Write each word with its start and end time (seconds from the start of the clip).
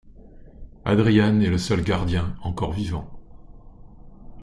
Adrian 0.83 1.41
est 1.41 1.49
le 1.51 1.59
seul 1.59 1.83
Gardien 1.83 2.35
encore 2.41 2.71
vivant. 2.73 3.07